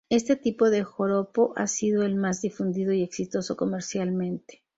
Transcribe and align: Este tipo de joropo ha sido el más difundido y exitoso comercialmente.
Este 0.09 0.35
tipo 0.35 0.71
de 0.71 0.81
joropo 0.83 1.53
ha 1.55 1.67
sido 1.67 2.01
el 2.01 2.15
más 2.15 2.41
difundido 2.41 2.91
y 2.91 3.03
exitoso 3.03 3.55
comercialmente. 3.55 4.63